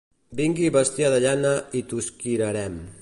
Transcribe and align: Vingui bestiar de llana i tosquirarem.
Vingui 0.39 0.71
bestiar 0.77 1.11
de 1.15 1.19
llana 1.25 1.53
i 1.81 1.85
tosquirarem. 1.93 2.81